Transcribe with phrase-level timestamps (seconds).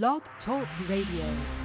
[0.00, 1.61] Blog Talk Radio.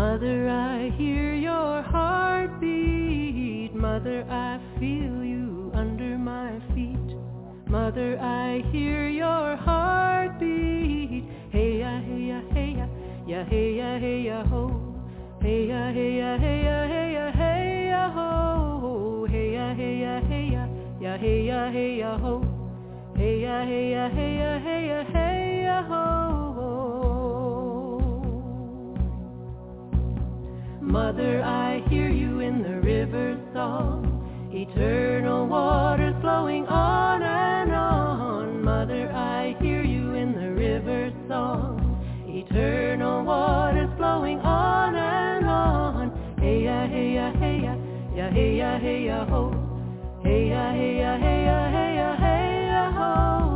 [0.00, 3.74] Mother, I hear your heartbeat.
[3.74, 7.18] Mother, I feel you under my feet.
[7.68, 11.24] Mother, I hear your heartbeat.
[11.52, 12.86] Hey ya, hey ya, hey ya,
[13.26, 14.72] ya hey ya, hey ya, ho.
[15.42, 19.26] Hey ya, hey ya, hey ya, hey ya, hey ya, ho.
[19.28, 20.66] Hey ya, hey ya, hey ya,
[20.98, 22.40] ya hey ya, hey ya, ho.
[23.18, 26.19] Hey ya, hey ya, hey ya, hey ya, hey ya, ho.
[30.90, 34.50] Mother, I hear you in the river song.
[34.52, 38.64] Eternal waters flowing on and on.
[38.64, 41.78] Mother, I hear you in the river song.
[42.26, 46.36] Eternal waters flowing on and on.
[46.40, 47.76] Hey ya, hey ya, hey ya,
[48.16, 49.54] ya hey ya, hey ya, ho.
[50.24, 53.49] Hey ya, hey ya, hey ya, hey ya, hey ya, ho.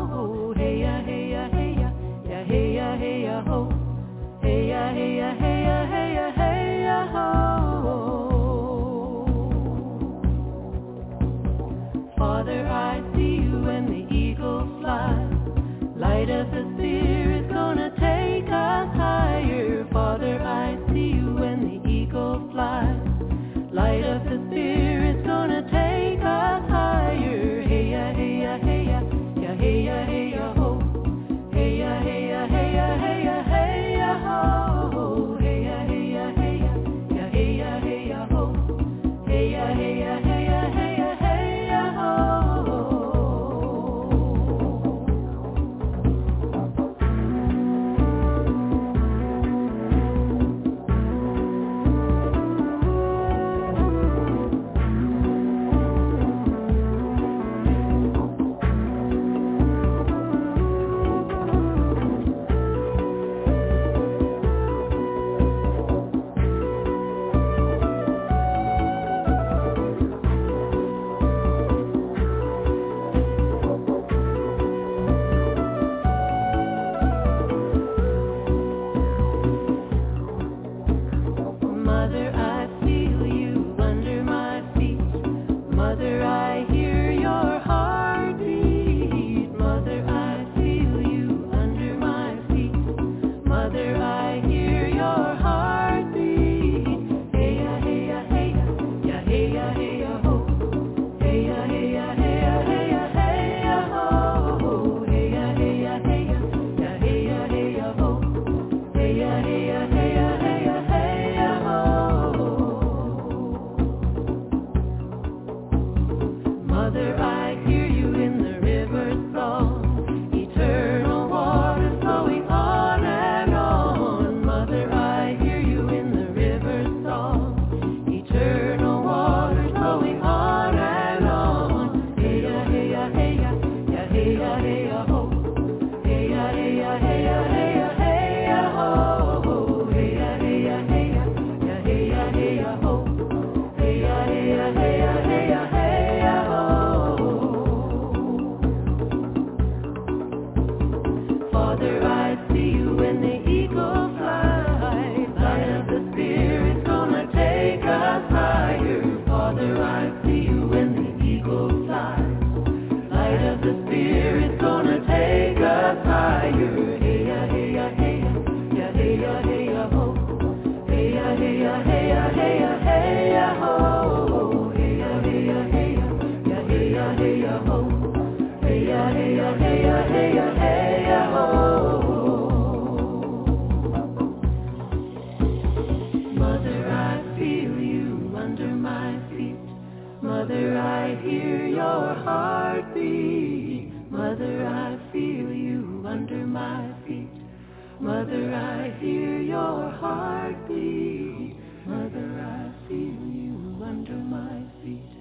[198.35, 201.55] Mother, I hear your heartbeat.
[201.87, 205.15] Mother, I feel you under my feet.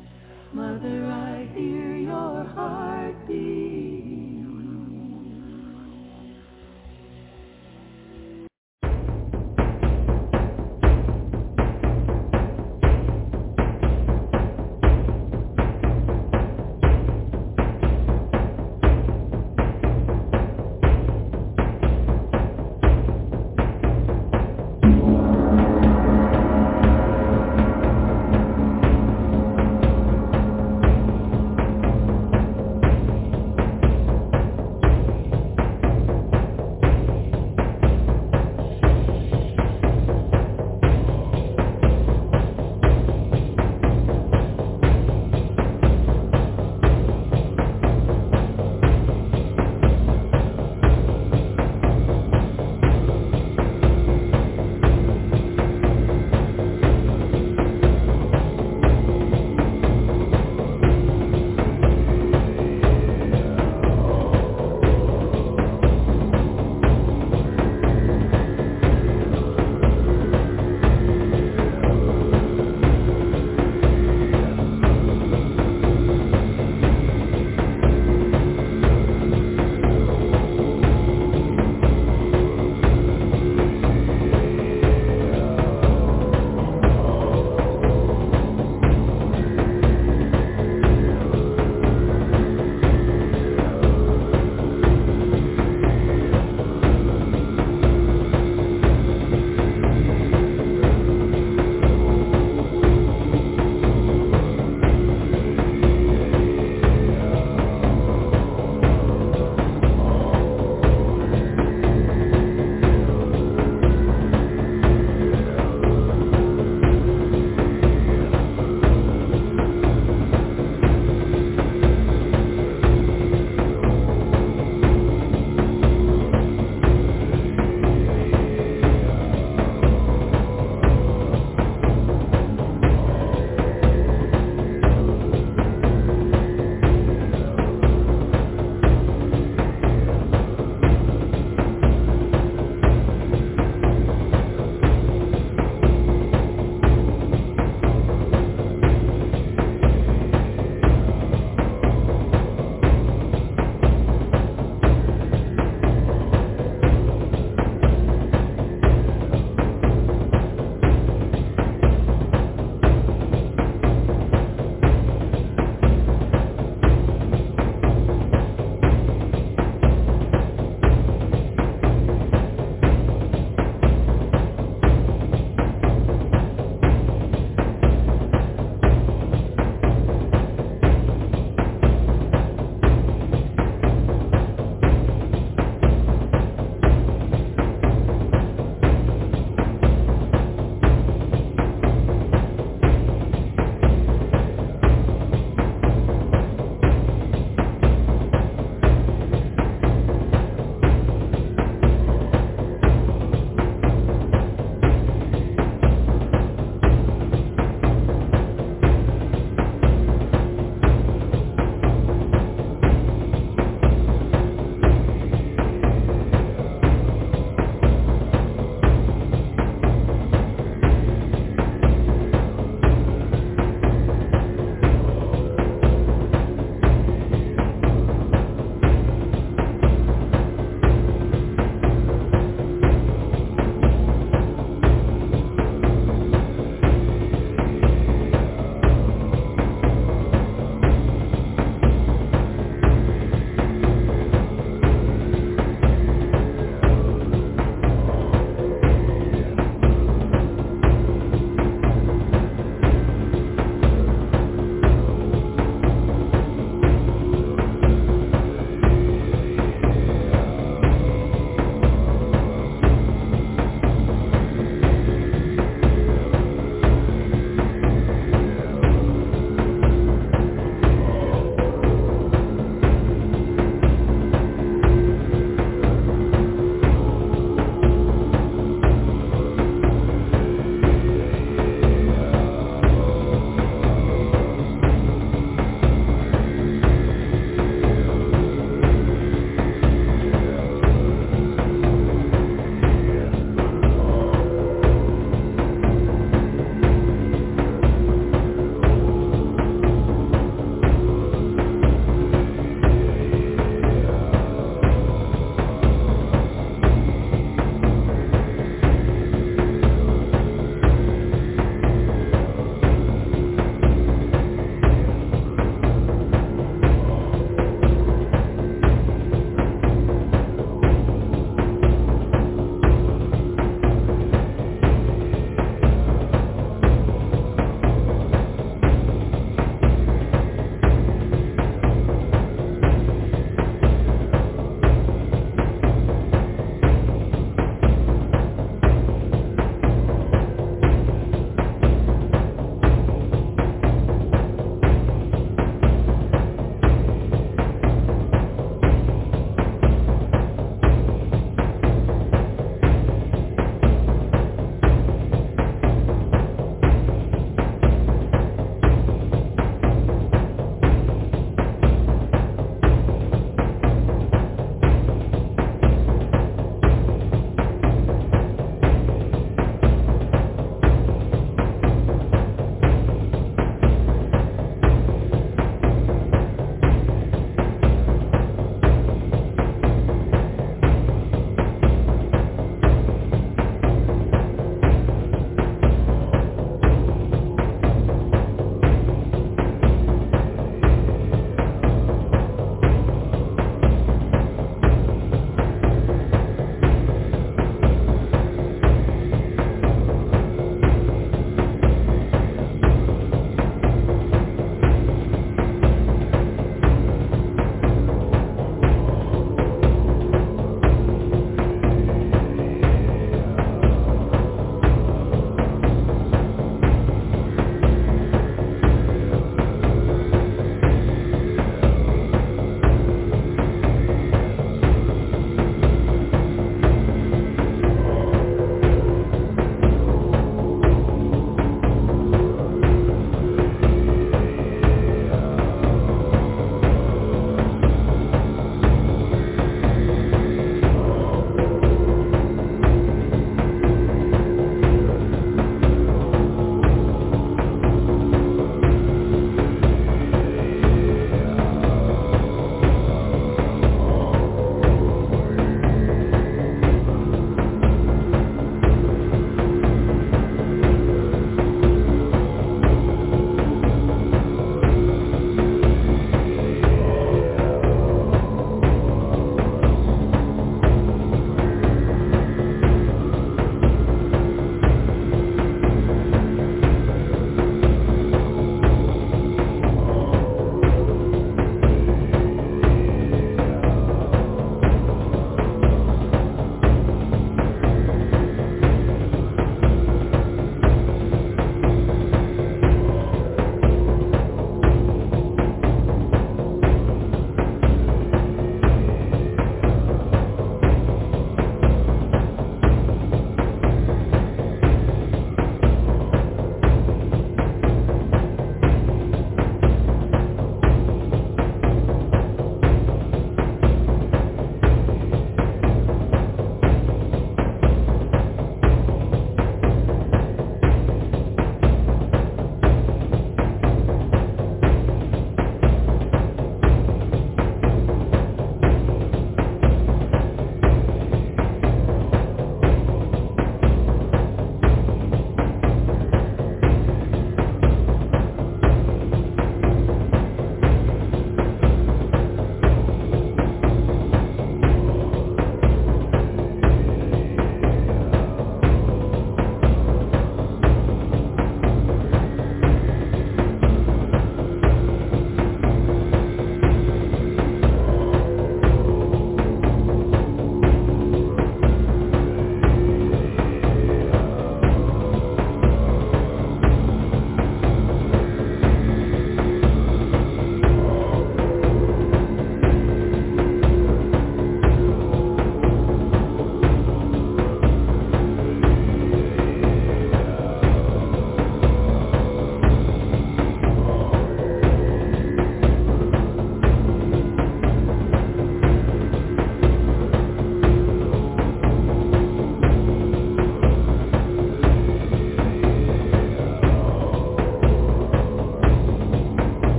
[0.51, 3.62] Mother, I hear your heartbeat.